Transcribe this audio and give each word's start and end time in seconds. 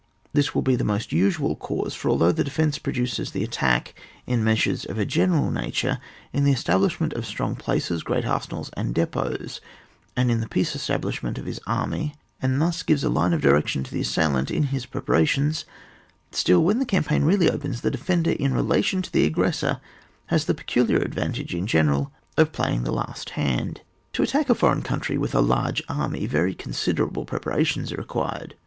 This 0.33 0.55
will 0.55 0.63
be 0.63 0.75
the 0.75 0.83
most 0.83 1.11
usual 1.11 1.55
case, 1.55 1.93
for 1.93 2.09
although 2.09 2.31
the 2.31 2.43
defence 2.43 2.79
precedes 2.79 3.29
the 3.33 3.43
attach 3.43 3.93
in 4.25 4.43
measures 4.43 4.83
of 4.83 4.97
a 4.97 5.05
general 5.05 5.51
nature, 5.51 5.99
in 6.33 6.43
the 6.43 6.51
establishment 6.51 7.13
of 7.13 7.23
strong 7.23 7.55
places, 7.55 8.01
great 8.01 8.25
arsenals, 8.25 8.71
and 8.75 8.95
depots, 8.95 9.61
and 10.17 10.31
in 10.31 10.39
the 10.39 10.49
peace 10.49 10.75
establishment 10.75 11.37
of 11.37 11.45
his 11.45 11.59
army, 11.67 12.15
and 12.41 12.59
thus 12.59 12.81
gives 12.81 13.03
a 13.03 13.09
line 13.09 13.31
of 13.31 13.41
direction 13.43 13.83
to 13.83 13.91
the 13.91 14.01
assail 14.01 14.35
ant 14.35 14.49
in 14.49 14.63
his 14.73 14.87
preparations, 14.87 15.65
still, 16.31 16.63
when 16.63 16.79
the 16.79 16.85
campaign 16.87 17.21
reaUy 17.21 17.51
opens, 17.53 17.81
the 17.81 17.91
defender, 17.91 18.31
in 18.31 18.55
relation 18.55 19.03
to 19.03 19.11
the 19.11 19.25
aggressor, 19.27 19.79
has 20.33 20.45
the 20.45 20.55
pecu 20.55 20.83
liar 20.87 20.97
advantage 20.97 21.53
in 21.53 21.67
general 21.67 22.11
of 22.37 22.51
playing 22.51 22.85
the 22.85 22.91
last 22.91 23.29
hand. 23.37 23.81
To 24.13 24.23
attack 24.23 24.49
a 24.49 24.55
foreign 24.55 24.81
country 24.81 25.19
with 25.19 25.35
a 25.35 25.41
large 25.41 25.83
army, 25.87 26.25
very 26.25 26.55
considerable 26.55 27.23
prepara 27.23 27.63
tions 27.63 27.91
are 27.93 27.97
required. 27.97 28.55